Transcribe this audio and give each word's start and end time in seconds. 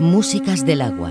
Músicas 0.00 0.64
del 0.64 0.82
agua, 0.82 1.10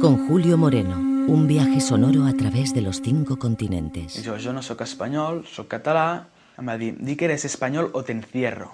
con 0.00 0.26
Julio 0.26 0.56
Moreno. 0.56 0.96
Un 1.28 1.46
viaje 1.46 1.82
sonoro 1.82 2.24
a 2.24 2.32
través 2.32 2.72
de 2.72 2.80
los 2.80 3.02
cinco 3.02 3.38
continentes. 3.38 4.22
Yo, 4.22 4.52
no 4.54 4.62
soy 4.62 4.76
español, 4.80 5.44
soy 5.46 5.66
catalán. 5.66 6.28
Me 6.56 6.78
di, 6.78 6.92
di 6.92 7.14
eres 7.20 7.44
español 7.44 7.90
o 7.92 8.02
te 8.02 8.12
encierro. 8.12 8.72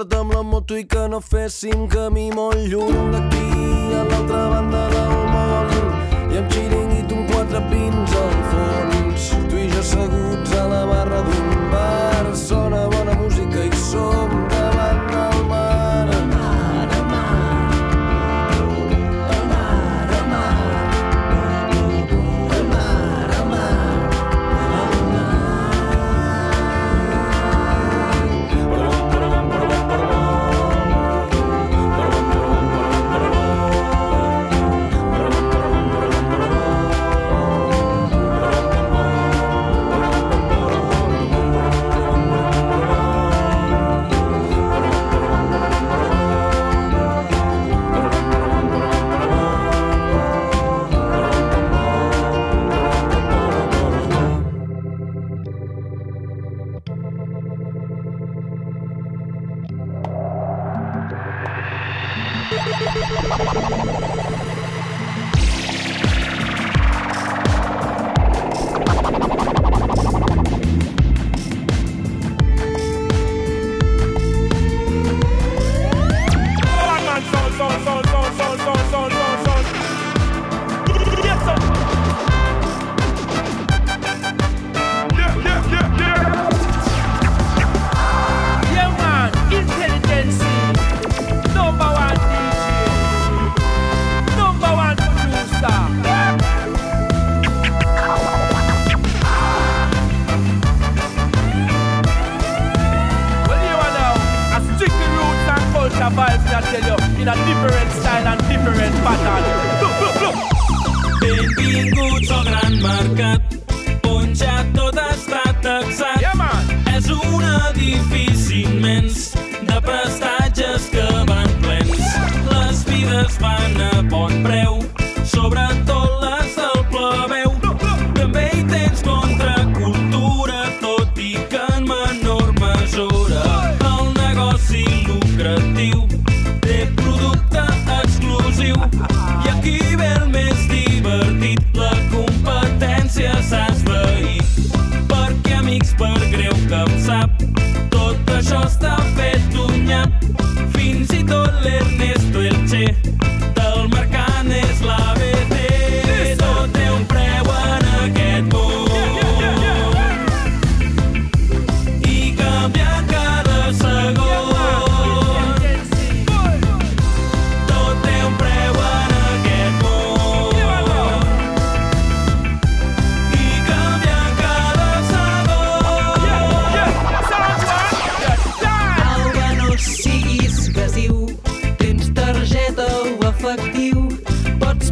porta 0.00 0.20
amb 0.20 0.32
la 0.32 0.42
moto 0.42 0.76
i 0.80 0.84
que 0.88 1.00
no 1.12 1.18
féssim 1.20 1.82
camí 1.92 2.30
molt 2.32 2.60
lluny 2.72 3.10
d'aquí 3.12 3.48
a 3.98 4.04
l'altra 4.08 4.44
banda 4.52 4.84
del 4.94 5.10
món. 5.32 5.74
I 6.32 6.38
amb 6.40 6.54
xiringuit 6.54 7.12
un 7.16 7.26
quatre 7.28 7.60
pins 7.68 8.14
al 8.22 8.32
fons. 8.52 9.28
Tu 9.50 9.60
i 9.60 9.66
jo 9.74 9.82
asseguts 9.82 10.56
a 10.62 10.64
la 10.72 10.80
barra 10.92 11.20
d'un 11.28 11.68
bar 11.74 12.32
sona 12.46 12.86
bona 12.96 13.18
música 13.20 13.66
i 13.68 13.84
sol 13.90 14.19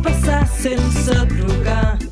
passar 0.00 0.46
sem 0.46 0.78
se 0.90 1.14
drogar. 1.26 2.07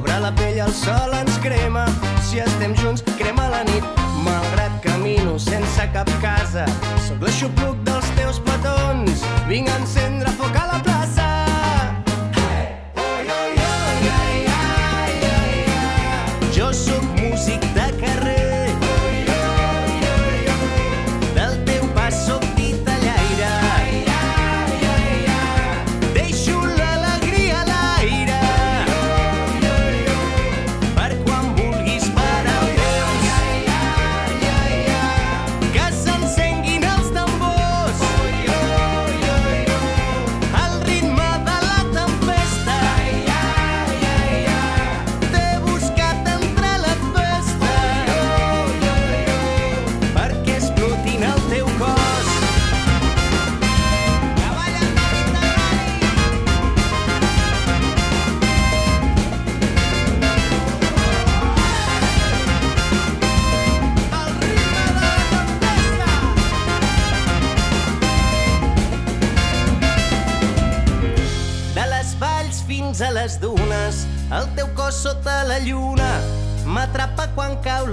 Sobre 0.00 0.18
la 0.18 0.30
pell 0.32 0.58
el 0.64 0.70
sol 0.72 1.12
ens 1.12 1.34
crema, 1.44 1.82
si 2.24 2.38
estem 2.40 2.72
junts 2.80 3.04
crema 3.18 3.50
la 3.52 3.58
nit. 3.68 3.84
Malgrat 4.24 4.78
camino 4.86 5.34
sense 5.36 5.84
cap 5.92 6.08
casa, 6.24 6.64
sóc 7.04 7.20
l'aixopluc 7.26 7.82
dels 7.84 8.08
teus 8.16 8.40
petons, 8.48 9.26
vinc 9.50 9.68
a 9.68 9.76
encendre 9.82 10.32
foc 10.40 10.56
a 10.56 10.70
la 10.72 10.80
plaça. 10.88 11.29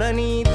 la 0.08 0.12
nit. 0.12 0.48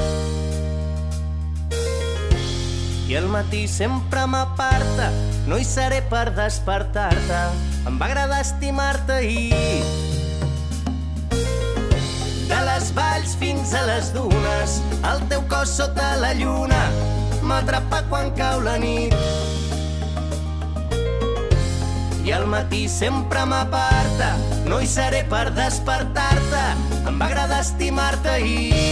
I 3.06 3.14
el 3.14 3.28
matí 3.28 3.68
sempre 3.68 4.24
m'aparta, 4.26 5.10
no 5.46 5.58
hi 5.60 5.66
seré 5.68 6.00
per 6.10 6.32
despertar-te. 6.34 7.42
Em 7.86 7.98
va 8.00 8.08
agradar 8.08 8.40
estimar-te 8.42 9.20
ahir. 9.20 9.84
De 12.48 12.60
les 12.70 12.90
valls 12.96 13.36
fins 13.38 13.74
a 13.74 13.84
les 13.86 14.10
dunes, 14.16 14.80
el 15.12 15.22
teu 15.30 15.44
cos 15.52 15.76
sota 15.78 16.14
la 16.22 16.32
lluna 16.34 16.80
m'atrapa 17.44 18.02
quan 18.08 18.32
cau 18.34 18.62
la 18.64 18.78
nit. 18.80 19.14
I 22.24 22.32
al 22.32 22.48
matí 22.48 22.88
sempre 22.88 23.44
m'aparta, 23.44 24.32
no 24.66 24.80
hi 24.80 24.88
seré 24.88 25.22
per 25.28 25.50
despertar-te, 25.52 26.64
em 27.04 27.20
va 27.20 27.28
agradar 27.30 27.60
estimar-te 27.60 28.34
ahir. 28.38 28.83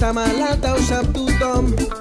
està 0.00 0.14
malalta, 0.16 0.72
ho 0.72 0.80
sap 0.88 1.12
tothom. 1.12 1.99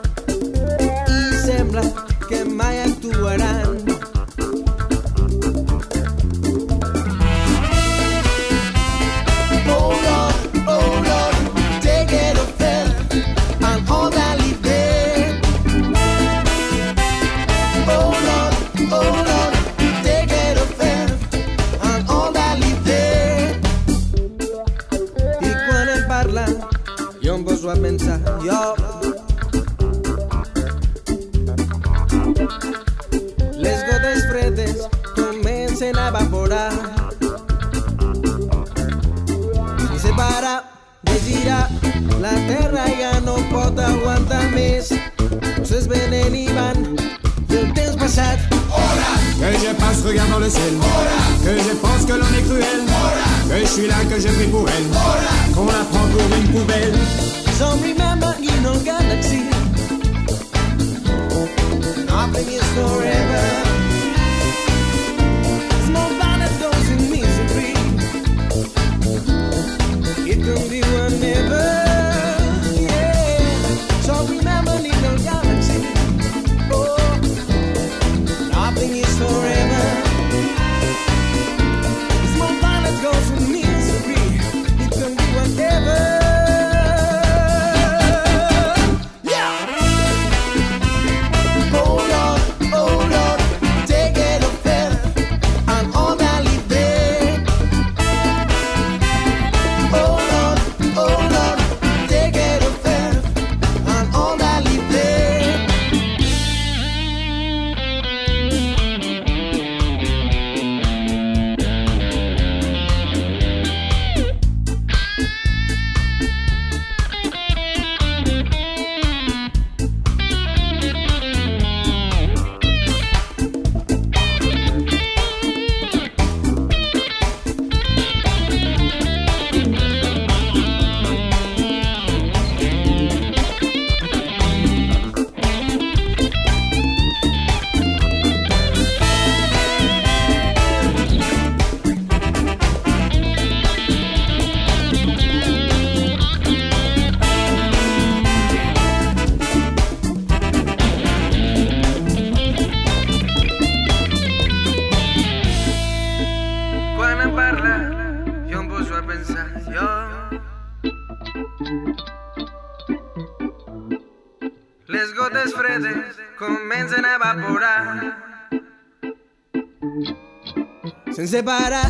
separa, 171.30 171.84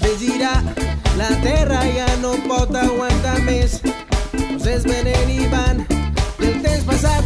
desirà, 0.00 0.62
la 1.18 1.28
terra 1.42 1.82
ja 1.92 2.06
no 2.22 2.32
pot 2.48 2.72
aguantar 2.74 3.36
més. 3.44 3.80
Vostès 4.32 4.86
venen 4.88 5.32
i 5.34 5.48
van 5.52 5.82
del 6.38 6.56
temps 6.64 6.86
passat. 6.88 7.24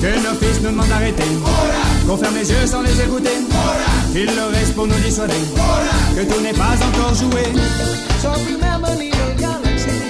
Que 0.00 0.14
nos 0.24 0.38
fils 0.40 0.62
nous 0.62 0.70
demandent 0.70 0.88
d'arrêter. 0.88 1.28
Qu'on 2.06 2.16
ferme 2.16 2.36
les 2.36 2.50
yeux 2.50 2.66
sans 2.66 2.82
les 2.82 2.98
écouter. 3.00 3.36
Il 4.14 4.26
le 4.26 4.44
reste 4.56 4.74
pour 4.74 4.86
nous 4.86 5.00
dissuader. 5.04 5.42
Que 6.16 6.22
tout 6.32 6.40
n'est 6.40 6.54
pas 6.54 6.76
encore 6.88 7.14
joué. 7.14 7.44
So 8.22 8.30
remember 8.48 8.94
little 8.96 9.34
galaxy. 9.38 10.00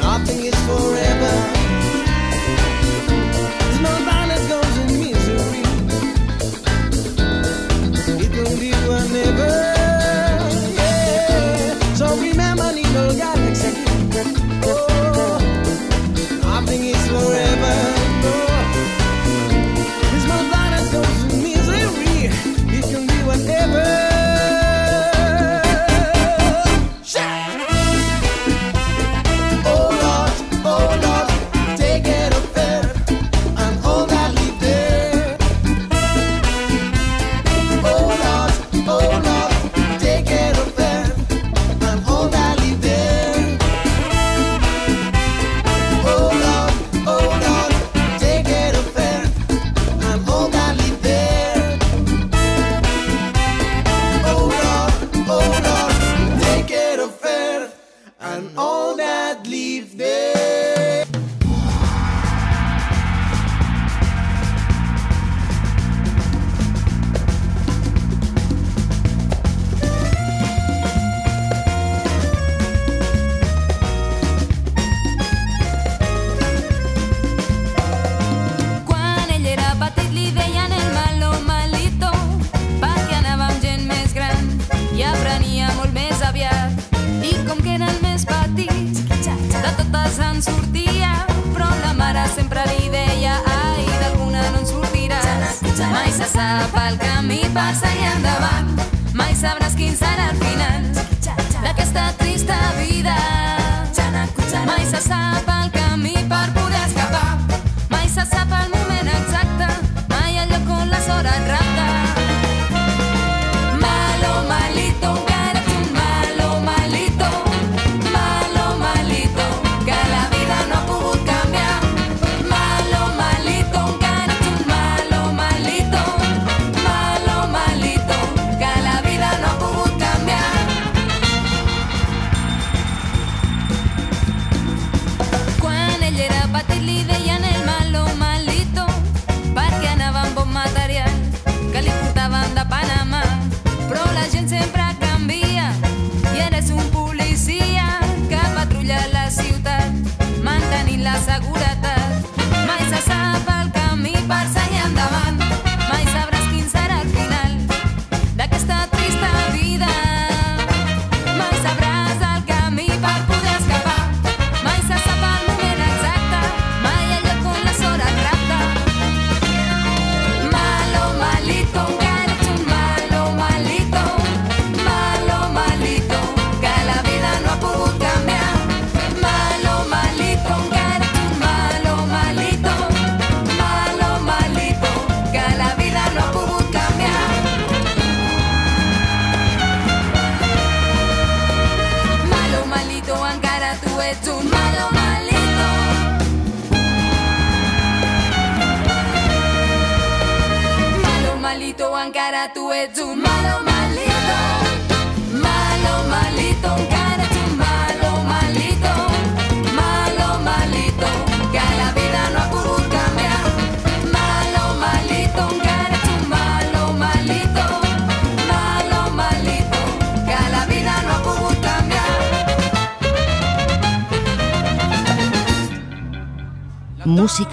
Nothing 0.00 0.44
is 0.46 0.56
forever. 0.66 1.61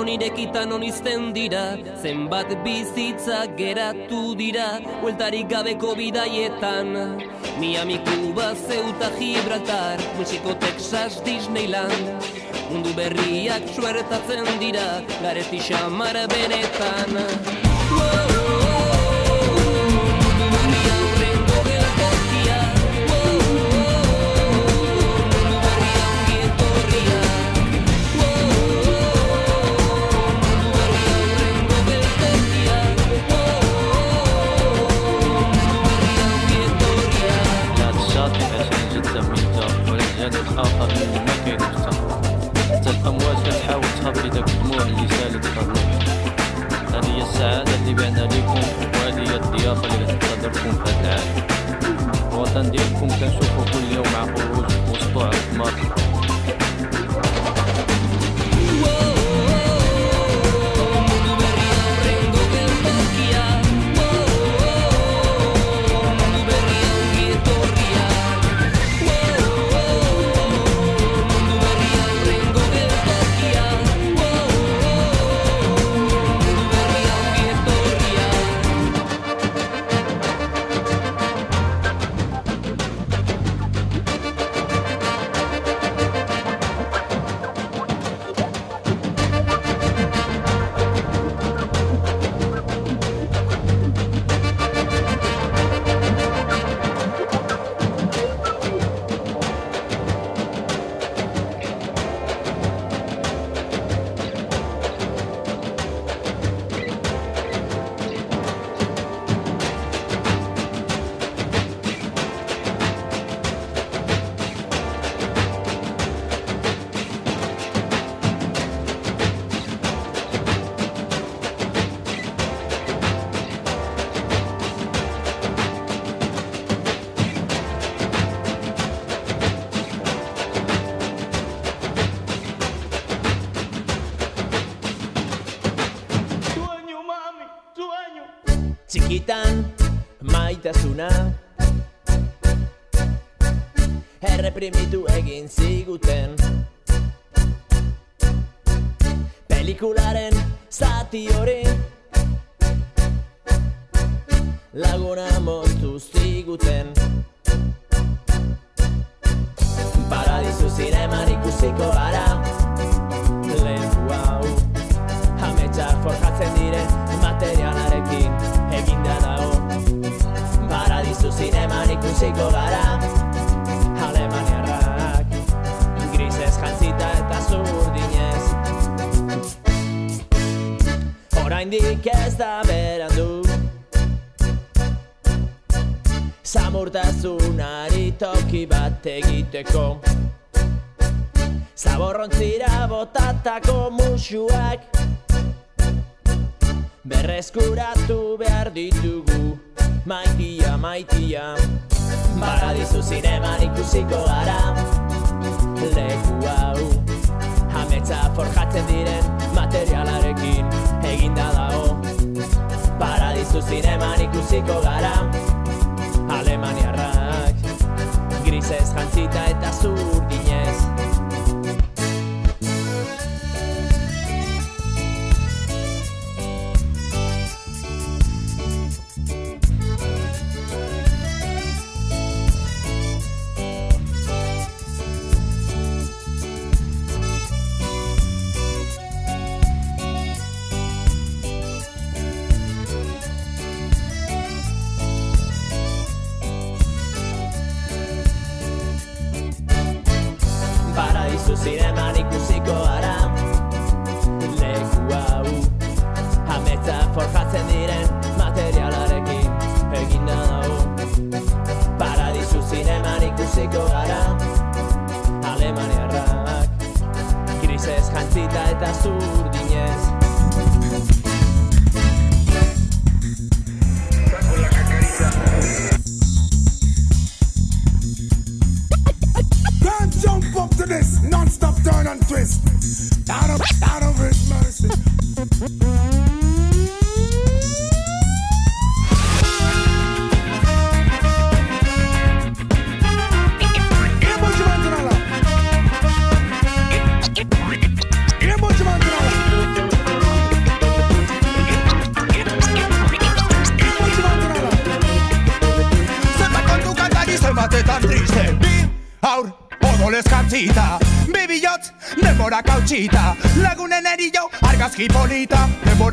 non 0.00 0.08
irekita 0.08 0.64
non 0.64 0.80
izten 0.80 1.28
dira, 1.36 1.76
zenbat 2.00 2.48
bizitza 2.64 3.44
geratu 3.52 4.32
dira, 4.32 4.80
hueltarik 5.02 5.44
gabeko 5.52 5.92
bidaietan. 5.92 7.20
Miami, 7.60 8.00
Cuba, 8.08 8.54
Ceuta, 8.56 9.12
Gibraltar, 9.18 10.00
Mexico, 10.16 10.56
Texas, 10.56 11.20
Disneyland. 11.20 12.16
Mundu 12.72 12.96
berriak 12.96 13.68
suertatzen 13.76 14.48
dira, 14.56 15.04
garezti 15.20 15.60
xamara 15.68 16.24
benetan. 16.32 17.20
Wow! 17.92 18.29
الأجيال 40.20 40.52
الآخر 40.52 40.88
اللي 40.90 41.18
ما 41.18 41.44
كينبسط 41.44 41.94
حتى 42.70 42.90
الأموات 42.90 43.46
كتحاول 43.46 43.82
تخبي 43.82 44.28
داك 44.28 44.48
الدموع 44.48 44.82
اللي 44.82 45.08
سالت 45.08 45.46
الروح 45.46 45.82
هذه 46.94 47.16
هي 47.16 47.22
السعادة 47.22 47.74
اللي 47.74 47.94
بعنا 47.94 48.20
ليكم 48.20 48.60
وهذه 48.94 49.30
هي 49.30 49.36
الضيافة 49.36 49.94
اللي 49.94 50.04
غتقدركم 50.04 50.84
في 50.84 50.90
هذا 50.90 51.00
العالم 51.00 51.46
الوطن 52.32 52.70
ديالكم 52.70 53.08
كنشوفو 53.08 53.64
كل 53.72 53.94
يوم 53.96 54.06
مع 54.12 54.24
خروج 54.24 54.64
وسطو 54.90 55.20
عبد 55.20 56.19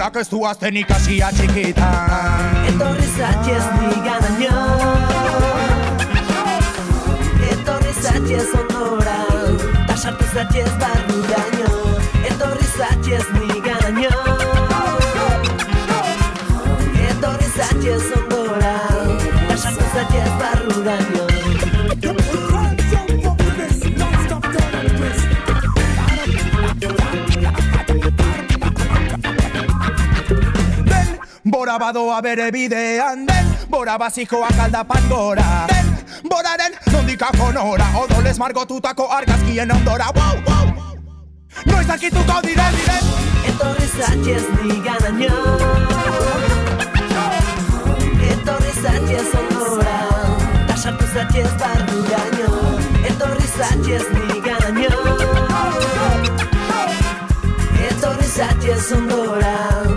Jendeak 0.08 0.22
ez 0.22 0.30
du 0.32 0.46
azten 0.48 0.76
ikasia 0.80 1.30
txikitan 1.36 2.62
Etorri 2.70 3.08
zatiez 3.18 3.66
diganaino. 3.76 4.62
Etorri 7.52 7.94
zatiez 8.04 8.48
ondora 8.62 9.18
Ta 9.90 9.98
sartu 9.98 10.30
zatiez 10.32 10.72
barru 10.80 11.20
daño 11.28 11.76
Etorri 12.24 12.72
zatiez 12.78 13.28
diganaino 13.34 13.47
badoa 31.80 32.22
bere 32.22 32.52
bidean 32.52 33.26
Den 33.28 33.48
bora 33.70 33.98
bazikoak 33.98 34.60
aldapan 34.66 35.10
gora 35.10 35.68
Den 35.70 35.88
boraren 36.30 36.74
nondikako 36.92 37.52
nora 37.52 37.88
Odolez 38.02 38.38
margotutako 38.38 39.08
argazkien 39.12 39.72
ondora 39.72 40.12
wow, 40.16 40.38
wow. 40.48 40.68
Noiz 41.66 41.90
arkituko 41.90 42.40
diren, 42.46 42.78
diren 42.80 43.06
Etorri 43.52 43.88
zatxez 43.98 44.46
niganaino 44.64 45.42
Etorri 48.32 48.74
zatxez 48.82 49.30
ondora 49.42 50.00
Ta 50.68 50.78
sartu 50.78 51.08
zatxez 51.14 51.52
barruraino 51.62 52.52
Etorri 53.12 53.48
zatxez 53.58 54.06
niganaino 54.16 55.02
Etorri 57.90 58.30
zatxez 58.38 58.92
ondora 58.98 59.97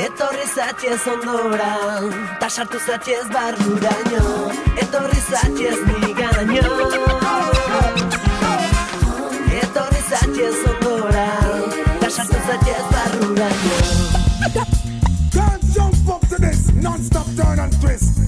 Etorri 0.00 0.46
zatiez 0.54 1.02
ondora, 1.12 1.72
tasartu 2.40 2.78
zatiez 2.80 3.26
barruraino. 3.34 4.22
Etorri 4.80 5.20
zatiez 5.28 5.76
Etorri 9.60 10.00
zatiez 10.08 10.56
ondora, 10.70 11.26
zatiez 12.48 12.84
barruraino. 12.94 13.78
Jump 15.74 16.08
up 16.08 16.22
to 16.28 16.36
this, 16.40 16.72
non-stop 16.72 17.26
turn 17.36 17.58
and 17.58 17.72
twist. 17.80 18.18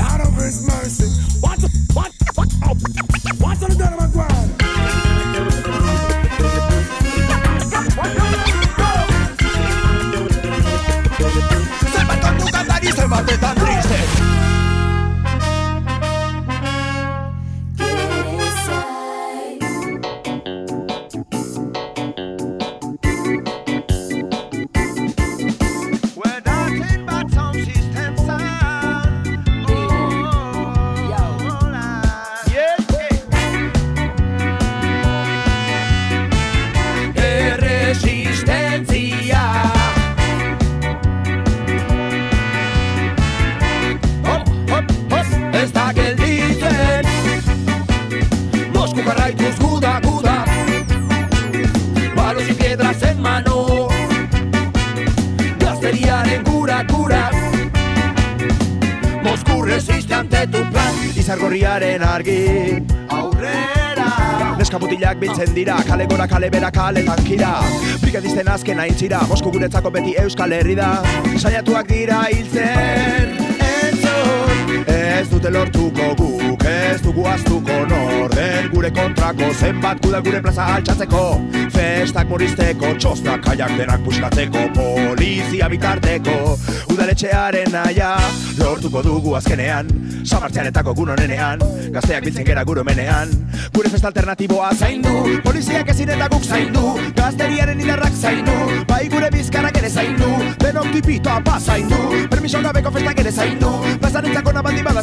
Out 0.00 0.20
of 0.20 0.34
his 0.36 0.62
mercy. 0.66 1.08
Watch, 1.42 1.64
watch, 1.96 2.14
watch, 2.36 2.52
oh. 2.64 2.76
watch 3.40 3.62
on 3.62 3.70
the 3.70 3.76
of 3.92 3.98
my 3.98 4.06
ground. 4.06 4.37
Argi. 62.18 62.82
Aurrera. 63.14 64.08
Neska 64.58 64.78
mutilak 64.82 65.20
biltzen 65.22 65.52
dira 65.54 65.76
Kale 65.86 66.06
gora, 66.10 66.26
kale 66.26 66.50
bera, 66.50 66.70
kale 66.74 67.04
tankira. 67.06 67.52
Brigadisten 68.02 68.48
azken 68.54 68.80
aintzira 68.82 69.22
Mosku 69.30 69.54
guretzako 69.54 69.94
beti 69.94 70.16
euskal 70.24 70.56
herri 70.56 70.78
da 70.78 70.96
Saiatuak 71.38 71.94
dira 71.94 72.24
hiltzen 72.32 73.47
Ez 75.18 75.26
dute 75.26 75.50
lortuko 75.50 76.12
guk 76.14 76.62
Ez 76.62 77.00
dugu 77.02 77.24
aztuko 77.26 77.78
norden. 77.90 78.68
Gure 78.70 78.90
kontrako 78.94 79.48
Zenbat 79.58 79.98
kuda 80.04 80.20
gure 80.22 80.38
plaza 80.44 80.68
altxatzeko. 80.76 81.22
Festak 81.74 82.30
murrizteko 82.30 82.92
Txostak 83.02 83.42
kaiak 83.48 83.74
denak 83.80 84.04
puskatzeko 84.06 84.68
Polizia 84.78 85.70
bitarteko. 85.72 86.54
Udaletxearen 86.94 87.74
naia 87.74 88.14
Lortuko 88.60 89.02
dugu 89.02 89.34
azkenean. 89.40 89.90
Samartzeanetako 90.28 90.94
gun 90.94 91.12
honenean 91.14 91.62
Gazteak 91.94 92.24
biltzen 92.26 92.46
gera 92.46 92.64
gure 92.68 92.82
menean 92.84 93.30
Gure 93.74 93.90
festa 93.92 94.10
alternatiboa 94.10 94.70
zaindu 94.74 95.12
Poliziak 95.44 95.88
ezin 95.94 96.10
eta 96.14 96.28
guk 96.32 96.44
zaindu. 96.44 96.82
Gazteriaren 97.16 97.80
indarrak 97.80 98.14
zaindu 98.14 98.56
Bai 98.88 99.06
gure 99.12 99.30
bizkarak 99.32 99.78
ere 99.80 99.90
zaindu. 99.90 100.28
Denok 100.60 100.90
tipitoa 100.96 101.38
pa 101.44 101.58
zaindu 101.60 102.26
Permiso 102.30 102.62
gabeko 102.64 102.92
festak 102.98 103.22
ere 103.24 103.32
zaindu. 103.32 103.72
Bazarentzako 104.02 104.52
nabandi 104.58 104.82
bada 104.82 105.02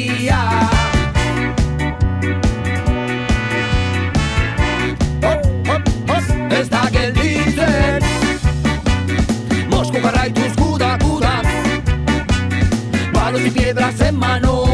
hermano. 14.11 14.70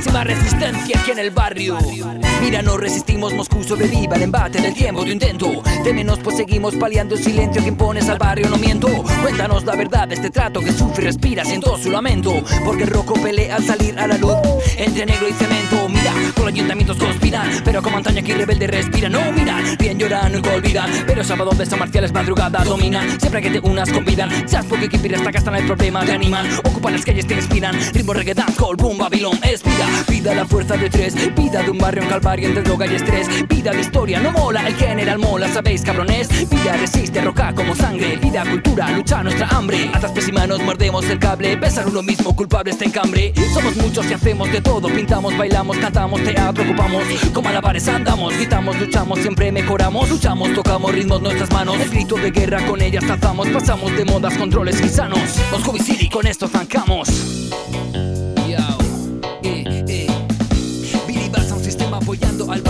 Máxima 0.00 0.24
resistencia 0.24 0.98
aquí 0.98 1.10
en 1.10 1.18
el 1.18 1.30
barrio. 1.30 1.76
Mira, 2.40 2.62
no 2.62 2.78
resistimos, 2.78 3.34
Moscú 3.34 3.62
sobreviva 3.62 4.16
el 4.16 4.22
embate 4.22 4.58
del 4.58 4.72
tiempo 4.72 5.04
de 5.04 5.10
intento. 5.10 5.62
Temenos, 5.84 6.18
pues 6.20 6.38
seguimos 6.38 6.74
paliando 6.76 7.16
el 7.16 7.22
silencio 7.22 7.60
que 7.60 7.68
impones 7.68 8.08
al 8.08 8.18
barrio, 8.18 8.48
no 8.48 8.56
miento. 8.56 8.88
Cuéntanos 9.20 9.64
la 9.64 9.76
verdad 9.76 10.08
de 10.08 10.14
este 10.14 10.30
trato 10.30 10.60
que 10.60 10.72
sufre 10.72 11.02
y 11.02 11.06
respira, 11.08 11.44
siento 11.44 11.76
su 11.76 11.90
lamento. 11.90 12.42
Porque 12.64 12.84
el 12.84 12.90
roco 12.90 13.12
pelea 13.12 13.56
al 13.56 13.64
salir 13.64 13.98
a 13.98 14.06
la 14.06 14.16
luz 14.16 14.36
entre 14.78 15.04
negro 15.04 15.28
y 15.28 15.32
cemento. 15.32 15.86
Mira, 15.90 16.14
con 16.34 16.48
ayuntamientos 16.48 16.96
conspiran, 16.96 17.50
pero 17.62 17.82
como 17.82 17.98
antaño 17.98 18.20
aquí 18.20 18.32
rebelde 18.32 18.68
respira. 18.68 19.10
No 19.10 19.30
miran, 19.32 19.76
bien 19.78 19.98
lloran, 19.98 20.32
nunca 20.32 20.54
olvidan. 20.54 20.90
Pero 21.06 21.22
sábado 21.22 21.50
de 21.50 21.76
Marciales 21.76 22.12
madrugada 22.12 22.64
dominan. 22.64 23.20
Siempre 23.20 23.42
que 23.42 23.50
te 23.50 23.60
unas 23.60 23.90
convidan. 23.90 24.48
Seas 24.48 24.64
porque 24.64 24.88
que 24.88 24.96
esta 24.96 25.30
casa 25.30 25.50
no 25.50 25.58
hay 25.58 25.64
problema, 25.64 26.06
te 26.06 26.12
animan. 26.12 26.46
Ocupan 26.64 26.94
las 26.94 27.04
calles, 27.04 27.26
te 27.26 27.34
inspiran. 27.34 27.76
Ritmo 27.92 28.14
reggae, 28.14 28.32
dancehall, 28.32 28.76
boom, 28.76 28.96
Babilón, 28.96 29.38
es 29.42 29.60
vida. 30.08 30.34
La 30.34 30.46
fuerza 30.46 30.76
de 30.76 30.90
tres, 30.90 31.14
vida 31.34 31.62
de 31.62 31.70
un 31.70 31.78
barrio 31.78 32.02
en 32.02 32.08
calvario 32.08 32.48
entre 32.48 32.62
droga 32.62 32.86
y 32.86 32.94
estrés. 32.94 33.28
Vida 33.48 33.72
de 33.72 33.80
historia, 33.80 34.20
no 34.20 34.32
mola, 34.32 34.66
el 34.66 34.74
general 34.74 35.18
mola, 35.18 35.48
sabéis 35.48 35.82
cabrones. 35.82 36.28
Vida 36.48 36.76
resiste, 36.76 37.20
roca 37.20 37.54
como 37.54 37.74
sangre. 37.74 38.16
Vida, 38.16 38.44
cultura, 38.48 38.90
lucha 38.90 39.22
nuestra 39.22 39.48
hambre. 39.48 39.90
Atas 39.92 40.12
pies 40.12 40.28
y 40.28 40.32
manos 40.32 40.62
mordemos 40.62 41.04
el 41.08 41.18
cable. 41.18 41.56
Besar 41.56 41.86
uno 41.86 42.02
mismo, 42.02 42.34
culpable 42.34 42.70
está 42.70 42.84
en 42.84 42.90
cambre. 42.90 43.32
Somos 43.52 43.76
muchos 43.76 44.10
y 44.10 44.14
hacemos 44.14 44.50
de 44.52 44.60
todo. 44.60 44.88
Pintamos, 44.88 45.36
bailamos, 45.36 45.76
cantamos, 45.78 46.22
teatro, 46.22 46.64
ocupamos. 46.64 47.04
Como 47.32 47.48
alabares 47.48 47.88
andamos, 47.88 48.36
gritamos, 48.36 48.78
luchamos, 48.78 49.18
siempre 49.20 49.52
mejoramos. 49.52 50.08
Luchamos, 50.08 50.54
tocamos 50.54 50.92
ritmos 50.92 51.20
nuestras 51.22 51.50
manos. 51.50 51.80
El 51.80 51.90
grito 51.90 52.16
de 52.16 52.30
guerra 52.30 52.64
con 52.66 52.80
ellas 52.80 53.04
trazamos. 53.04 53.48
Pasamos 53.48 53.96
de 53.96 54.04
modas, 54.04 54.36
controles 54.36 54.80
insanos. 54.80 55.20
Y 55.72 55.82
City, 55.82 56.08
con 56.08 56.26
esto 56.26 56.48
zancamos. 56.48 57.08
Apoyando 62.10 62.50
al 62.50 62.69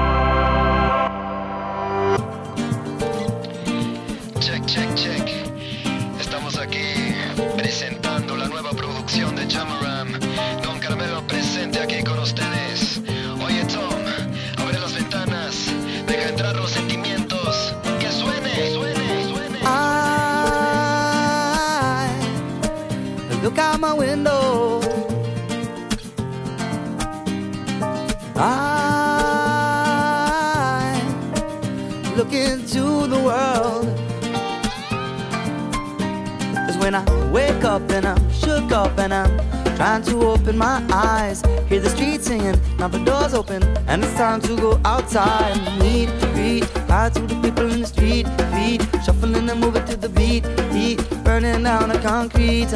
up 37.71 37.89
and 37.91 38.05
I'm 38.05 38.31
shook 38.33 38.69
up 38.73 38.99
and 38.99 39.13
I'm 39.13 39.31
trying 39.77 40.03
to 40.03 40.15
open 40.23 40.57
my 40.57 40.83
eyes. 40.91 41.41
Hear 41.69 41.79
the 41.79 41.89
street 41.89 42.21
singing, 42.21 42.59
now 42.77 42.89
the 42.89 43.01
door's 43.05 43.33
open 43.33 43.63
and 43.87 44.03
it's 44.03 44.13
time 44.15 44.41
to 44.41 44.57
go 44.57 44.81
outside. 44.83 45.55
Meet, 45.79 46.09
greet, 46.33 46.65
hi 46.89 47.09
to 47.11 47.21
the 47.21 47.35
people 47.41 47.71
in 47.71 47.79
the 47.79 47.87
street. 47.87 48.27
Feet 48.53 48.81
shuffling 49.05 49.49
and 49.49 49.61
moving 49.61 49.85
to 49.85 49.95
the 49.95 50.09
beat. 50.09 50.43
Heat 50.73 50.99
burning 51.23 51.63
down 51.63 51.87
the 51.87 51.99
concrete. 51.99 52.71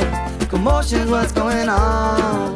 Commotion, 0.48 1.12
what's 1.12 1.34
going 1.34 1.68
on. 1.68 2.56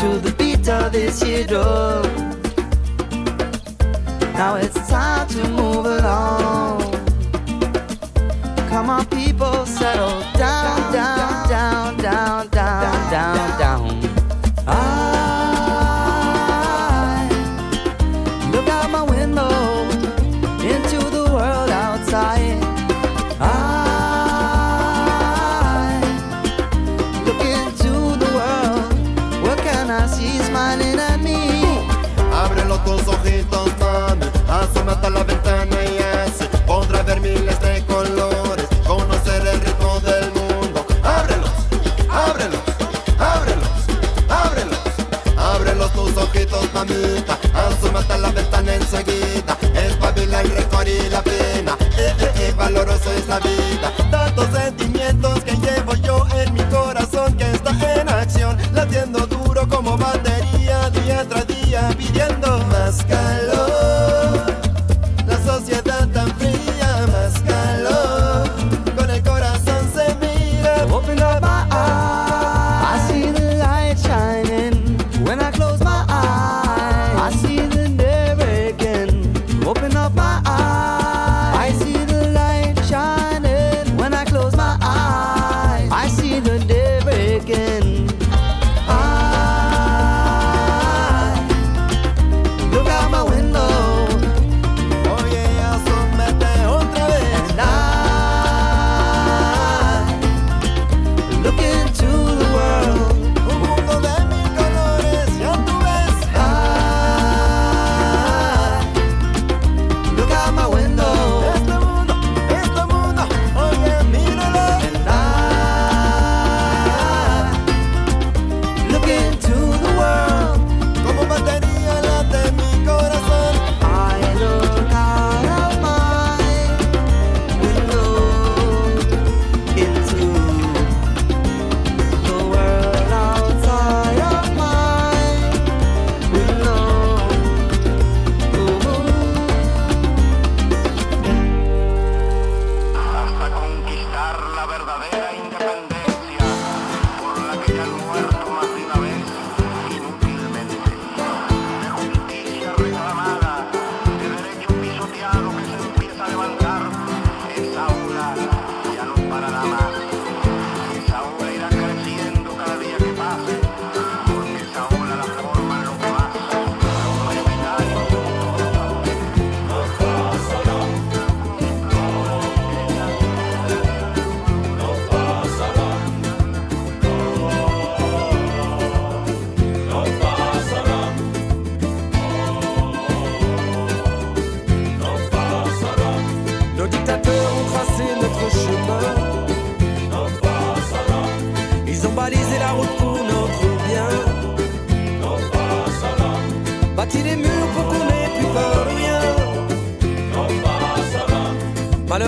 To 0.00 0.08
the 0.26 0.34
beat 0.36 0.68
of 0.68 0.92
this 0.92 1.22
here 1.22 1.46
drum. 1.46 2.02
Now 4.34 4.56
it's 4.56 4.78
time 4.90 5.26
to 5.28 5.48
move 5.48 5.86
along. 5.86 6.82
Come 8.68 8.90
on, 8.90 9.06
people, 9.06 9.64
settle 9.64 10.23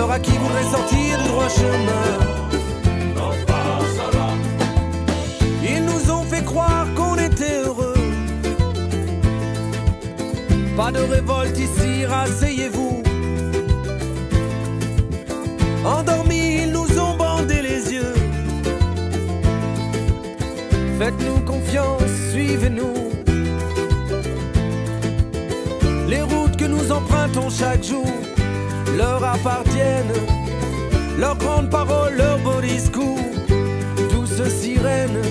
à 0.05 0.19
qui 0.19 0.31
voudrait 0.31 0.63
sortir 0.63 1.17
du 1.17 1.27
droit 1.29 1.49
chemin. 1.49 2.07
Ils 5.63 5.83
nous 5.83 6.11
ont 6.11 6.23
fait 6.23 6.43
croire 6.43 6.85
qu'on 6.95 7.15
était 7.15 7.63
heureux. 7.65 7.95
Pas 10.75 10.91
de 10.91 10.99
révolte 10.99 11.57
ici, 11.57 12.05
rasseyez-vous. 12.05 13.01
Endormis, 15.83 16.63
ils 16.63 16.71
nous 16.71 16.99
ont 16.99 17.15
bandé 17.17 17.61
les 17.61 17.93
yeux. 17.93 18.13
Faites-nous 20.99 21.39
confiance, 21.41 22.11
suivez-nous. 22.31 22.93
Les 26.07 26.21
routes 26.21 26.55
que 26.55 26.65
nous 26.65 26.91
empruntons 26.91 27.49
chaque 27.49 27.83
jour 27.83 28.26
leur 28.97 29.23
appartiennent. 29.23 30.13
Leurs 31.17 31.37
grandes 31.37 31.69
paroles, 31.69 32.15
leurs 32.15 32.39
beaux 32.39 32.61
discours, 32.61 33.19
douces 34.11 34.43
sirènes. 34.49 35.21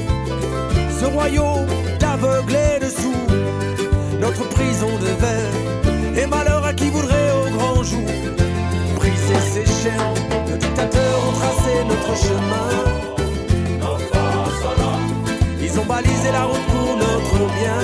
Ce 1.01 1.05
royaume 1.05 1.67
d'aveuglés 1.99 2.79
de 2.81 2.89
sourds, 2.89 3.37
notre 4.21 4.49
prison 4.51 4.91
de 5.01 5.11
verre. 5.23 6.23
Et 6.23 6.27
malheur 6.27 6.65
à 6.65 6.73
qui 6.73 6.89
voudrait 6.89 7.31
au 7.33 7.51
grand 7.57 7.83
jour 7.83 8.11
briser 8.97 9.41
ses 9.53 9.67
chaînes. 9.67 10.15
Nos 10.49 10.57
dictateurs 10.57 11.19
ont 11.29 11.33
tracé 11.33 11.73
notre 11.89 12.15
chemin. 12.17 12.69
Ils 15.61 15.79
ont 15.81 15.85
balisé 15.85 16.33
la 16.33 16.45
route 16.45 16.67
pour 16.73 16.97
notre 16.97 17.39
bien. 17.59 17.83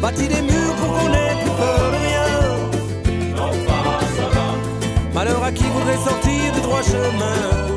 Bâti 0.00 0.28
des 0.28 0.42
murs 0.42 0.74
pour 0.80 0.88
qu'on 0.88 1.12
ait 1.12 1.36
plus 1.42 1.50
peur. 1.58 2.09
Voudrait 5.72 5.96
sortir 5.96 6.52
du 6.54 6.60
droit 6.60 6.82
chemin. 6.82 7.70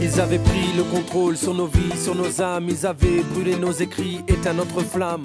Ils 0.00 0.20
avaient 0.20 0.38
pris 0.38 0.72
le 0.76 0.82
contrôle 0.84 1.36
sur 1.36 1.52
nos 1.54 1.66
vies, 1.66 1.96
sur 1.98 2.14
nos 2.14 2.40
âmes. 2.40 2.68
Ils 2.68 2.86
avaient 2.86 3.22
brûlé 3.32 3.56
nos 3.56 3.72
écrits, 3.72 4.20
éteint 4.28 4.54
notre 4.54 4.80
flamme. 4.80 5.24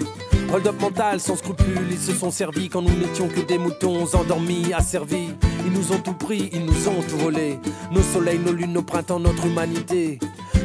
Hold 0.53 0.67
up 0.67 0.81
mental, 0.81 1.19
sans 1.21 1.37
scrupules, 1.37 1.87
ils 1.91 1.97
se 1.97 2.13
sont 2.13 2.29
servis 2.29 2.67
quand 2.67 2.81
nous 2.81 2.93
n'étions 2.93 3.29
que 3.29 3.39
des 3.39 3.57
moutons 3.57 4.03
endormis, 4.13 4.73
asservis. 4.73 5.29
Ils 5.65 5.71
nous 5.71 5.93
ont 5.93 5.99
tout 5.99 6.13
pris, 6.13 6.49
ils 6.51 6.65
nous 6.65 6.89
ont 6.89 7.01
tout 7.07 7.17
volé. 7.17 7.57
Nos 7.91 8.01
soleils, 8.01 8.39
nos 8.39 8.51
lunes, 8.51 8.73
nos 8.73 8.81
printemps, 8.81 9.19
notre 9.19 9.45
humanité. 9.45 10.19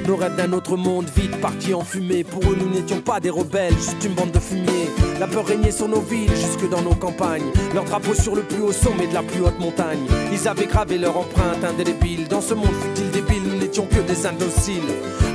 Nos 0.07 0.15
rêves 0.15 0.37
d'un 0.37 0.53
autre 0.53 0.77
monde, 0.77 1.07
vite 1.17 1.41
partis 1.41 1.75
en 1.75 1.83
fumée. 1.83 2.23
Pour 2.23 2.41
eux, 2.45 2.57
nous 2.57 2.69
n'étions 2.69 3.01
pas 3.01 3.19
des 3.19 3.31
rebelles, 3.31 3.75
juste 3.75 4.05
une 4.05 4.15
bande 4.15 4.31
de 4.31 4.39
fumier. 4.39 4.89
La 5.19 5.27
peur 5.27 5.45
régnait 5.45 5.73
sur 5.73 5.89
nos 5.89 6.01
villes, 6.01 6.31
jusque 6.31 6.69
dans 6.71 6.81
nos 6.81 6.95
campagnes. 6.95 7.51
Leur 7.75 7.83
drapeau 7.83 8.15
sur 8.15 8.37
le 8.37 8.43
plus 8.43 8.63
haut 8.63 8.73
sommet 8.73 9.09
de 9.09 9.15
la 9.15 9.25
plus 9.25 9.41
haute 9.41 9.59
montagne. 9.59 10.07
Ils 10.33 10.47
avaient 10.47 10.67
gravé 10.67 10.99
leur 10.99 11.17
empreinte 11.17 11.65
indélébile. 11.65 12.29
Dans 12.29 12.41
ce 12.41 12.55
monde 12.55 12.73
fut-il 12.83 13.11
débile, 13.11 13.56
n'étions 13.67 13.87
que 13.87 14.01
des 14.01 14.27
indociles. 14.27 14.83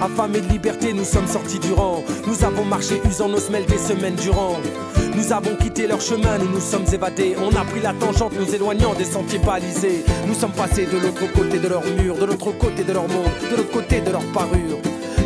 Affamés 0.02 0.42
de 0.42 0.48
liberté, 0.48 0.94
nous 0.94 1.04
sommes 1.04 1.28
sortis 1.28 1.60
du 1.60 1.74
rang. 1.74 2.04
Nous 2.28 2.44
avons 2.44 2.66
marché 2.66 3.02
usant 3.08 3.28
nos 3.28 3.40
semelles 3.40 3.66
des 3.66 3.78
semaines 3.78 4.16
durant. 4.16 4.58
Nous 5.16 5.34
avons 5.34 5.56
quitté 5.56 5.88
leur 5.88 6.00
chemin, 6.00 6.38
nous 6.38 6.50
nous 6.50 6.62
sommes 6.62 6.86
évadés. 6.94 7.36
On 7.38 7.56
a 7.56 7.64
pris 7.66 7.82
la 7.82 7.94
tangente, 7.94 8.34
nous 8.40 8.56
éloignant 8.56 8.94
des 8.94 9.06
sentiers 9.06 9.40
balisés. 9.40 10.04
Nous 10.28 10.34
sommes 10.34 10.52
passés 10.52 10.86
de 10.86 10.98
l'autre 10.98 11.32
côté 11.34 11.60
de 11.60 11.68
leur 11.68 11.84
mur, 11.84 12.16
de 12.16 12.26
l'autre 12.26 12.52
côté 12.58 12.84
de 12.84 12.94
leur 12.94 13.08
monde, 13.08 13.32
de 13.52 13.58
l'autre 13.58 13.72
côté 13.72 14.02
de 14.02 14.12
leur 14.12 14.26
parure. 14.34 14.80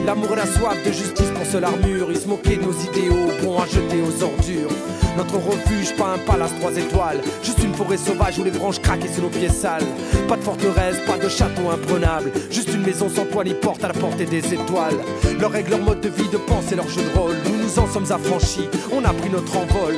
L'amour 0.05 0.33
et 0.33 0.37
la 0.37 0.45
soif 0.45 0.77
de 0.85 0.91
justice 0.91 1.31
seule 1.55 1.63
armure. 1.63 2.07
Ils 2.09 2.17
se 2.17 2.27
moquaient 2.27 2.57
de 2.57 2.63
nos 2.63 2.73
idéaux, 2.73 3.31
bons 3.41 3.59
à 3.59 3.65
jeter 3.65 4.01
aux 4.01 4.23
ordures. 4.23 4.71
Notre 5.17 5.35
refuge, 5.35 5.95
pas 5.95 6.15
un 6.15 6.17
palace 6.17 6.51
trois 6.59 6.75
étoiles. 6.75 7.21
Juste 7.41 7.63
une 7.63 7.73
forêt 7.73 7.97
sauvage 7.97 8.37
où 8.37 8.43
les 8.43 8.51
branches 8.51 8.81
craquaient 8.81 9.07
sous 9.07 9.21
nos 9.21 9.29
pieds 9.29 9.49
sales. 9.49 9.87
Pas 10.27 10.35
de 10.35 10.43
forteresse, 10.43 10.97
pas 11.07 11.17
de 11.17 11.29
château 11.29 11.69
imprenable. 11.69 12.31
Juste 12.51 12.73
une 12.73 12.81
maison 12.81 13.07
sans 13.07 13.25
toit 13.25 13.45
ni 13.45 13.53
porte 13.53 13.83
à 13.85 13.87
la 13.87 13.93
portée 13.93 14.25
des 14.25 14.53
étoiles. 14.53 14.99
Leurs 15.39 15.51
règles, 15.51 15.71
leur 15.71 15.79
mode 15.79 16.01
de 16.01 16.09
vie, 16.09 16.27
de 16.29 16.37
pensée, 16.37 16.75
leur 16.75 16.89
jeu 16.89 17.01
de 17.01 17.17
rôle. 17.17 17.35
Nous 17.45 17.63
nous 17.63 17.79
en 17.79 17.87
sommes 17.87 18.11
affranchis, 18.11 18.67
on 18.91 19.05
a 19.05 19.13
pris 19.13 19.29
notre 19.29 19.55
envol. 19.55 19.95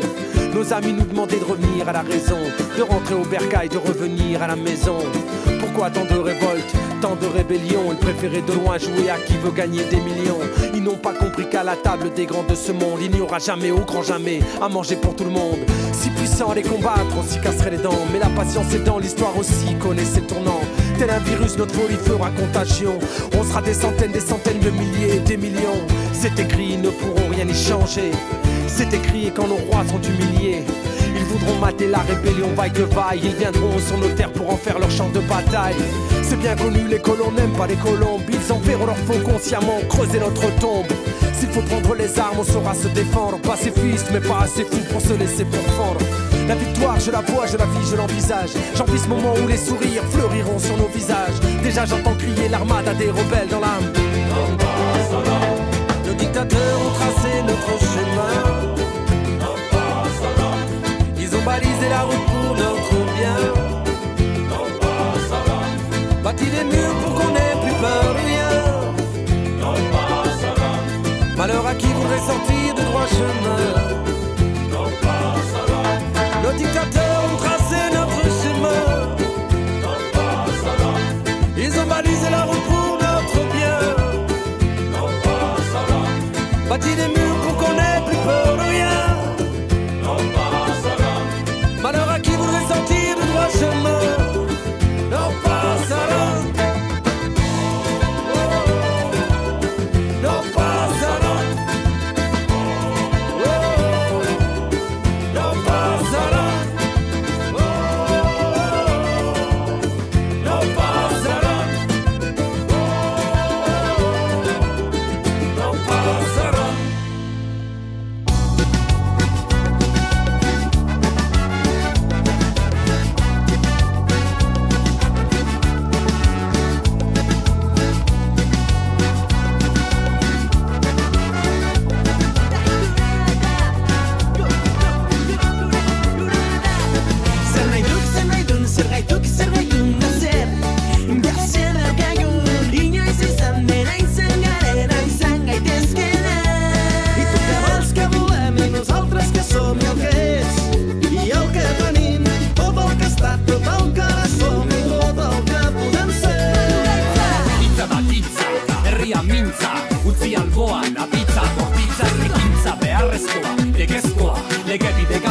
Nos 0.54 0.74
amis 0.74 0.94
nous 0.94 1.06
demandaient 1.06 1.40
de 1.40 1.46
revenir 1.46 1.90
à 1.90 1.94
la 1.94 2.02
raison, 2.02 2.38
de 2.78 2.84
rentrer 2.84 3.16
au 3.16 3.26
bercail, 3.26 3.70
de 3.70 3.78
revenir 3.78 4.44
à 4.44 4.48
la 4.48 4.56
maison. 4.56 5.00
Pourquoi 5.60 5.90
tant 5.90 6.06
de 6.06 6.20
révoltes, 6.20 6.74
tant 7.02 7.16
de 7.16 7.28
rébellions? 7.28 7.92
Ils 7.92 7.98
préféraient 7.98 8.42
de 8.42 8.54
loin 8.54 8.78
jouer 8.78 9.10
à 9.10 9.18
qui 9.18 9.38
veut 9.38 9.52
gagner 9.52 9.84
des 9.86 9.98
millions. 9.98 10.40
Ils 10.78 10.84
n'ont 10.84 10.96
pas 10.96 11.14
compris 11.14 11.50
qu'à 11.50 11.64
la 11.64 11.76
table 11.76 12.14
des 12.14 12.28
grands 12.28 12.44
de 12.44 12.54
ce 12.54 12.72
monde, 12.72 13.00
il 13.02 13.10
n'y 13.10 13.20
aura 13.20 13.40
jamais, 13.40 13.72
au 13.72 13.80
grand 13.80 14.04
jamais, 14.04 14.42
à 14.62 14.70
manger 14.70 14.96
pour 14.96 15.16
tout 15.16 15.24
le 15.24 15.32
monde. 15.32 15.58
Si 15.92 16.12
puissant 16.12 16.52
à 16.52 16.54
les 16.54 16.62
combattre, 16.62 17.18
on 17.18 17.24
s'y 17.24 17.42
casserait 17.42 17.72
les 17.72 17.78
dents. 17.80 17.98
Mais 18.14 18.20
la 18.20 18.30
patience 18.30 18.72
est 18.76 18.84
dans 18.84 19.00
l'histoire 19.00 19.36
aussi, 19.36 19.74
connaît 19.80 20.06
ses 20.06 20.22
tournants. 20.22 20.62
Tel 21.00 21.10
un 21.10 21.18
virus, 21.18 21.58
notre 21.58 21.74
folie 21.74 21.96
fera 21.96 22.30
contagion. 22.30 23.00
On 23.36 23.44
sera 23.44 23.64
des 23.64 23.74
centaines, 23.74 24.12
des 24.12 24.20
centaines 24.20 24.60
de 24.60 24.70
milliers, 24.70 25.20
des 25.22 25.38
millions. 25.38 25.82
C'est 26.14 26.40
écrit, 26.40 26.74
ils 26.74 26.82
ne 26.82 26.92
pourront 26.92 27.28
rien 27.32 27.48
y 27.48 27.56
changer. 27.56 28.12
C'est 28.68 28.94
écrit, 28.94 29.30
et 29.30 29.32
quand 29.32 29.48
nos 29.48 29.56
rois 29.56 29.84
sont 29.90 30.02
humiliés, 30.04 30.64
ils 31.16 31.26
voudront 31.26 31.58
mater 31.60 31.88
la 31.88 32.00
rébellion 32.00 32.50
vaille 32.56 32.72
que 32.72 32.84
vaille. 32.84 33.22
Ils 33.24 33.36
viendront 33.36 33.80
sur 33.80 33.98
nos 33.98 34.10
terres 34.10 34.32
pour 34.32 34.54
en 34.54 34.58
faire 34.58 34.78
leur 34.78 34.92
champ 34.92 35.10
de 35.10 35.22
bataille. 35.22 35.74
C'est 36.30 36.36
bien 36.36 36.56
connu, 36.58 36.86
les 36.90 37.00
colons 37.00 37.32
n'aiment 37.32 37.56
pas 37.56 37.68
les 37.68 37.78
colombes. 37.78 38.22
Ils 38.30 38.52
enverront 38.52 38.86
leur 38.86 38.98
faux 38.98 39.20
consciemment 39.24 39.80
creuser 39.88 40.20
notre 40.20 40.54
tombe. 40.60 40.88
S'il 41.34 41.50
faut 41.50 41.62
prendre 41.62 41.96
les 41.96 42.20
armes, 42.20 42.40
on 42.40 42.44
saura 42.44 42.74
se 42.74 42.90
défendre. 42.90 43.40
Pacifiste, 43.40 44.08
mais 44.12 44.20
pas 44.20 44.40
assez 44.42 44.66
fou 44.66 44.78
pour 44.92 45.00
se 45.00 45.14
laisser 45.14 45.46
pourfendre. 45.46 46.02
La 46.50 46.56
victoire, 46.56 47.00
je 47.00 47.12
la 47.12 47.22
vois, 47.22 47.46
je 47.48 47.56
la 47.56 47.66
vis, 47.66 47.90
je 47.92 47.96
l'envisage. 47.96 48.50
J'envie 48.76 49.00
ce 49.00 49.08
moment 49.08 49.34
où 49.42 49.48
les 49.48 49.58
sourires 49.58 50.04
fleuriront 50.12 50.60
sur 50.60 50.76
nos 50.76 50.88
visages. 50.88 51.40
Déjà, 51.64 51.86
j'entends 51.86 52.16
crier 52.16 52.50
l'armada 52.50 52.94
des 52.94 53.10
rebelles 53.10 53.48
dans 53.50 53.62
l'âme. 53.62 53.94
Nos 56.06 56.14
dictateurs 56.14 56.82
ont 56.86 56.94
tracé 56.94 57.42
notre 57.46 57.80
chemin. 57.80 57.97
başındayım 73.20 73.87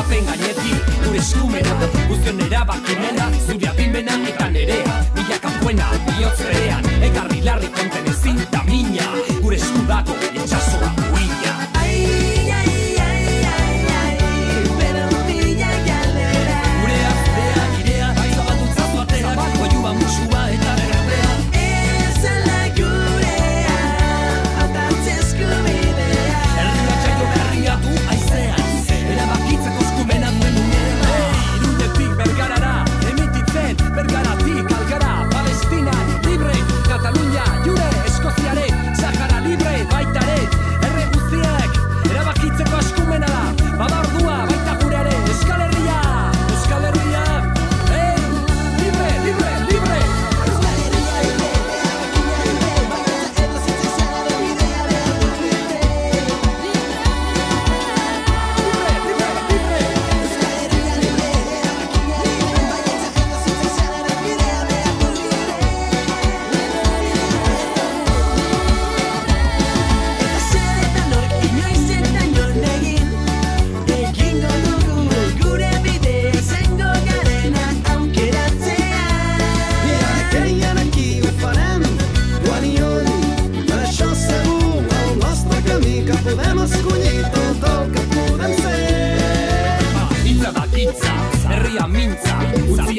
Lege 0.08 0.20
bidegapen 0.20 0.26
gainetik, 0.26 1.04
gure 1.04 1.18
eskumena 1.18 1.88
Guztion 2.08 2.40
erabakimena, 2.40 3.30
zure 3.46 3.68
adimena 3.68 4.12
eta 4.28 4.50
nerea 4.50 5.00
Milaka 5.14 5.50
buena, 5.62 5.90
bihotz 6.06 6.38
berean 6.38 6.84
Ekarri 7.02 7.35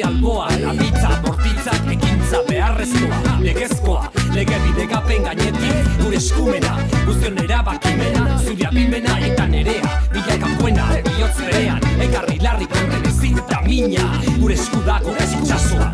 alboa 0.08 0.48
Amitza, 0.70 1.10
bortitza, 1.22 1.72
ekintza 1.92 2.42
beharrezkoa 2.48 3.38
Legezkoa, 3.40 4.10
lege 4.34 4.58
bidegapen 4.64 5.22
gainetik 5.26 5.90
Gure 6.02 6.16
eskumena, 6.16 6.74
guztion 7.04 7.38
erabakimena 7.44 8.40
Zuri 8.44 8.66
abimena 8.70 9.18
eta 9.28 9.46
nerea 9.52 9.94
Bilaik 10.12 10.48
akuena, 10.50 10.88
bihotz 11.04 11.36
berean 11.44 11.88
Ekarri 12.08 12.40
larri 12.44 12.70
kontenezin 12.74 13.40
eta 13.44 13.62
mina 13.68 14.10
Gure 14.40 14.58
eskudako, 14.58 15.12
gure 15.12 15.24
eskutsasua 15.28 15.92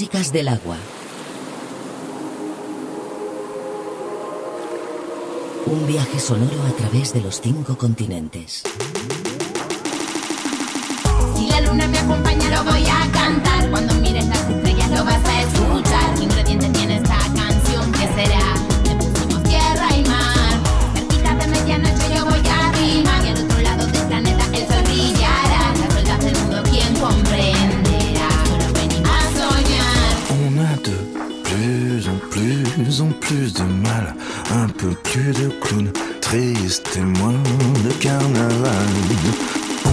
tóxicas 0.00 0.32
del 0.32 0.48
agua. 0.48 0.76
Un 5.66 5.86
viaje 5.86 6.18
sonoro 6.18 6.62
a 6.66 6.70
través 6.70 7.12
de 7.12 7.20
los 7.20 7.42
cinco 7.42 7.76
continentes. 7.76 8.62
Si 11.36 11.48
la 11.48 11.60
luna 11.60 11.86
me 11.86 11.98
acompaña, 11.98 12.48
lo 12.48 12.70
voy 12.70 12.86
a 12.86 13.12
cantar. 13.12 13.70
Cuando 13.70 13.92
mires 13.96 14.26
las 14.26 14.48
estrellas, 14.48 14.90
lo 14.90 15.04
vas 15.04 15.22
a 15.22 15.44
decir. 15.44 15.59
Plus 35.02 35.32
de 35.32 35.48
clowns 35.60 35.92
tristes, 36.20 36.88
témoins 36.92 37.42
de 37.84 37.92
carnaval. 38.00 38.88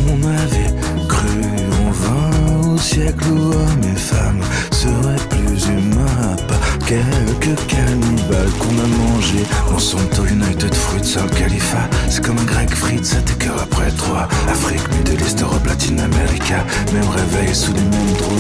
On 0.10 0.24
avait 0.24 0.74
cru 1.08 1.42
en 1.86 1.92
vain 1.92 2.74
au 2.74 2.78
siècle 2.78 3.26
où 3.30 3.52
hommes 3.54 3.84
et 3.84 3.98
femmes 3.98 4.42
seraient 4.72 5.28
plus 5.30 5.66
humains, 5.68 6.34
à 6.34 6.36
part 6.48 6.78
quelques 6.86 7.68
cannibales 7.68 8.52
qu'on 8.60 8.80
a 8.80 8.88
mangé. 8.88 9.44
Monsanto 9.72 10.26
United 10.26 10.74
Fruits 10.74 11.16
le 11.16 11.30
califat, 11.38 11.90
c'est 12.10 12.26
comme 12.26 12.38
un 12.40 12.44
grec 12.44 12.70
frites, 12.74 13.06
c'était 13.06 13.34
que 13.34 13.50
après 13.50 13.92
trois. 13.92 14.28
Afrique, 14.50 14.88
Middle 14.98 15.22
East, 15.24 15.42
Europe, 15.42 15.66
Latin 15.66 15.98
America, 16.00 16.64
même 16.94 17.10
réveil 17.10 17.54
sous 17.54 17.74
les 17.74 17.82
mêmes 17.82 18.14
drones, 18.18 18.38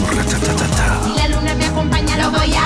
la 1.15 1.27
luna 1.27 1.65
acompaña 1.65 2.17
lo 2.17 2.31
voy 2.31 2.57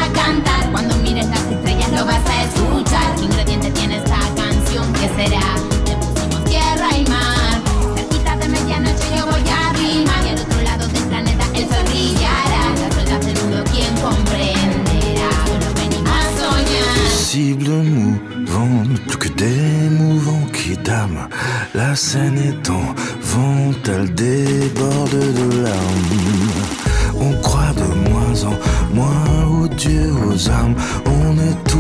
lo 1.91 2.05
vas 2.05 2.25
a 2.29 2.43
escuchar 2.43 3.15
¿Qué 3.15 3.25
ingrediente 3.25 3.71
tiene 3.71 3.97
esta 3.97 4.19
canción? 4.35 4.91
¿Qué 4.93 5.07
será? 5.15 5.45
Le 5.85 5.95
pusimos 5.97 6.43
tierra 6.45 6.89
y 6.97 7.05
mar 7.09 7.61
Cerquita 7.95 8.37
de 8.37 8.47
medianoche 8.47 9.05
yo 9.17 9.25
voy 9.25 9.43
a 9.49 9.73
rimar 9.73 10.25
Y 10.25 10.29
al 10.29 10.39
otro 10.39 10.61
lado 10.61 10.87
del 10.87 11.03
planeta 11.03 11.45
el 11.53 11.67
sol 11.69 11.83
brillará 11.89 12.63
Las 12.81 12.95
ruedas 12.95 13.25
del 13.25 13.35
mundo 13.41 13.63
¿quién 13.71 13.93
comprenderá? 13.95 15.29
Solo 15.45 15.73
venimos 15.75 16.11
a 16.11 16.23
soñar 16.39 17.11
Cible 17.11 17.83
mouvante, 18.51 18.99
plus 19.07 19.17
que 19.17 19.29
des 19.29 19.89
qui 20.53 20.77
dament. 20.77 21.29
La 21.73 21.95
scène 21.95 22.37
est 22.37 22.69
en 22.69 22.95
vente, 23.21 23.87
elle 23.87 24.13
déborde 24.13 25.11
de 25.11 25.63
larmes. 25.63 26.61
On 27.19 27.33
croit 27.41 27.73
de 27.75 28.09
moins 28.09 28.43
en 28.43 28.95
moins 28.95 29.61
aux 29.61 29.67
dieux, 29.67 30.11
aux 30.27 30.49
armes. 30.49 30.75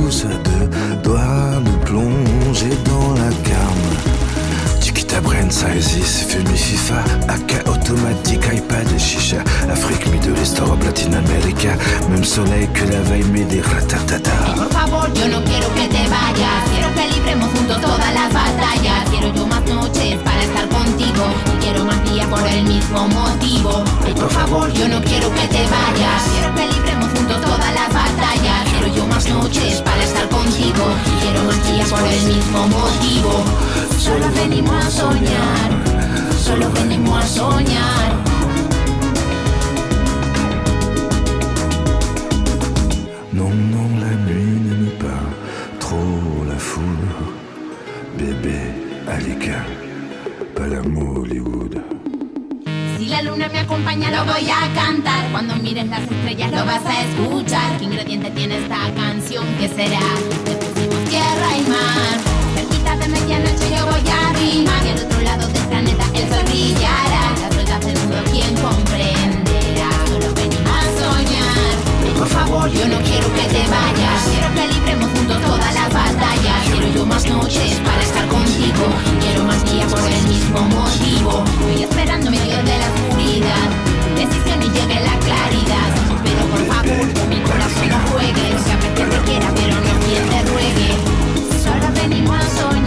Tous 0.03 0.25
à 0.25 0.33
deux 0.49 0.67
doigts 1.03 1.61
de 1.63 1.85
plonger 1.85 2.73
dans 2.85 3.13
la 3.13 3.29
gamme. 3.47 3.87
Chiquita 4.81 5.21
Brain, 5.21 5.49
Size, 5.51 6.25
Fumi 6.27 6.57
FIFA, 6.57 7.03
AK 7.27 7.67
automatique, 7.67 8.43
iPad 8.51 8.87
et 8.95 8.99
chicha. 8.99 9.37
Afrique, 9.71 10.07
Middle 10.07 10.37
East, 10.39 10.59
Europe, 10.59 10.83
Latin 10.83 11.13
America. 11.13 11.77
Même 12.09 12.23
soleil 12.23 12.67
que 12.73 12.83
la 12.91 12.99
veille, 13.09 13.25
midi, 13.25 13.61
ratatata. 13.61 14.31
Por 14.55 14.71
favor, 14.71 15.07
yo 15.13 15.27
no 15.27 15.43
quiero 15.43 15.67
que 15.75 15.87
te 15.87 16.03
vayas 16.09 16.61
Quiero 16.73 16.89
que 16.95 17.15
libremos 17.15 17.49
juntos 17.51 17.79
todas 17.81 18.13
las 18.13 18.33
batallas 18.33 19.07
Quiero 19.11 19.33
yo 19.35 19.45
más 19.45 19.63
noches 19.65 20.17
para 20.25 20.41
estar 20.41 20.67
contigo 20.69 21.23
Y 21.53 21.63
quiero 21.63 21.85
más 21.85 22.03
días 22.11 22.27
por 22.27 22.45
el 22.47 22.63
mismo 22.63 23.07
motivo 23.07 23.83
Ay, 24.05 24.13
por 24.13 24.29
favor, 24.31 24.71
yo 24.73 24.87
no 24.87 24.99
quiero 25.03 25.29
que 25.35 25.47
te 25.47 25.63
vayas 25.69 26.21
Quiero 26.33 26.55
que 26.55 26.65
libremos 26.73 27.09
juntos 27.11 27.41
todas 27.41 27.73
las 27.75 27.89
batallas 27.93 28.70
noches. 29.29 29.81
Para 29.81 30.03
estar 30.03 30.27
contigo 30.29 30.83
quiero 31.21 31.43
más 31.43 31.71
días 31.71 31.89
por 31.89 32.07
el 32.07 32.23
mismo 32.23 32.67
motivo. 32.67 33.43
Solo 33.99 34.27
venimos 34.33 34.85
a 34.85 34.89
soñar 34.89 35.71
Solo 36.43 36.71
venimos 36.71 37.23
a 37.23 37.27
soñar 37.27 38.30
acompaña, 53.71 54.11
lo 54.11 54.25
voy 54.25 54.49
a 54.49 54.73
cantar. 54.73 55.31
Cuando 55.31 55.55
mires 55.55 55.87
las 55.87 56.01
estrellas, 56.01 56.51
lo 56.51 56.65
vas 56.65 56.85
a 56.85 57.03
escuchar. 57.03 57.77
¿Qué 57.77 57.85
ingrediente 57.85 58.29
tiene 58.31 58.57
esta 58.57 58.93
canción? 58.95 59.45
¿Qué 59.59 59.69
será? 59.69 60.01
Te 60.43 60.51
pusimos 60.55 61.09
tierra 61.09 61.57
y 61.57 61.69
mar. 61.69 62.17
Cerquita 62.53 62.97
de 62.97 63.07
medianoche, 63.07 63.69
yo 63.73 63.85
voy 63.85 64.03
a 64.11 64.33
rimar. 64.33 64.85
Y 64.85 64.89
al 64.89 64.99
otro 64.99 65.21
lado 65.21 65.47
del 65.47 65.65
planeta, 65.67 66.03
el 66.13 66.29
sol 66.29 66.43
brillará. 66.47 67.23
Las 67.39 67.55
ruedas 67.55 67.85
del 67.85 67.97
mundo, 67.99 68.17
¿quién 68.31 68.53
comprenderá? 68.55 69.89
Solo 70.07 70.33
venimos 70.33 70.75
a 70.75 70.83
soñar. 70.99 72.17
Por 72.17 72.27
favor, 72.27 72.69
yo 72.71 72.87
no 72.89 72.97
quiero 73.07 73.33
que 73.33 73.45
te 73.55 73.63
vayas. 73.71 74.19
Quiero 74.31 74.53
que 74.53 74.67
libremos 74.67 75.09
juntos 75.11 75.41
todas 75.43 75.73
las 75.73 75.93
batallas. 75.93 76.59
Quiero 76.69 76.87
yo 76.93 77.05
más 77.05 77.25
noches 77.25 77.79
para 77.85 78.03
estar 78.03 78.27
contigo. 78.27 78.83
Quiero 79.21 79.45
más 79.45 79.63
días 79.63 79.89
por 79.93 80.11
el 80.11 80.23
mismo 80.27 80.59
motivo. 80.75 81.43
Estoy 81.61 81.83
esperando 81.83 82.31
medio 82.31 82.57
de 82.63 82.77
las 82.77 83.10
realidad. 83.41 83.69
Decisión 84.15 84.61
y 84.61 84.69
llegue 84.69 84.99
la 85.01 85.17
claridad. 85.19 85.89
Pero 86.23 86.45
por 86.47 86.65
favor, 86.65 87.27
mi 87.29 87.39
corazón 87.41 87.89
no 87.89 87.99
juegues. 88.11 88.61
Sabes 88.65 88.91
que 88.95 89.03
te 89.03 89.17
quiera, 89.25 89.47
pero 89.55 89.75
no 89.75 89.93
quien 90.05 90.29
te 90.29 90.51
ruegue. 90.51 90.89
Solo 91.63 91.91
venimos 91.93 92.59
a. 92.59 92.80